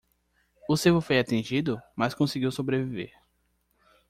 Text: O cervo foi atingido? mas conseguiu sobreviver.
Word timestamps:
O 0.67 0.75
cervo 0.75 0.99
foi 0.99 1.19
atingido? 1.19 1.79
mas 1.95 2.15
conseguiu 2.15 2.51
sobreviver. 2.51 3.13